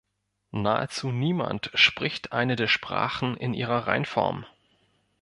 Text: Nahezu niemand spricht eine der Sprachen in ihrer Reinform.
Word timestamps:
Nahezu 0.49 1.11
niemand 1.11 1.69
spricht 1.75 2.31
eine 2.31 2.55
der 2.55 2.65
Sprachen 2.65 3.37
in 3.37 3.53
ihrer 3.53 3.85
Reinform. 3.87 4.47